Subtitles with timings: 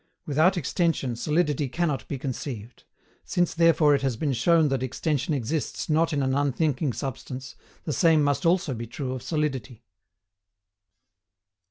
[0.25, 2.85] Without extension solidity cannot be conceived;
[3.23, 7.93] since therefore it has been shown that extension exists not in an unthinking substance, the
[7.93, 9.83] same must also be true of solidity.